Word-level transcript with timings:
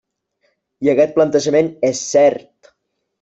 I 0.87 0.89
aquest 0.93 1.13
plantejament 1.19 1.69
és 1.91 2.01
cert. 2.15 2.73